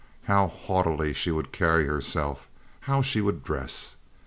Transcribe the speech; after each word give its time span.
How 0.23 0.47
haughtily 0.47 1.13
she 1.13 1.29
would 1.29 1.51
carry 1.51 1.85
herself; 1.85 2.47
how 2.89 3.03
she 3.03 3.21
would 3.21 3.43
dress! 3.43 3.97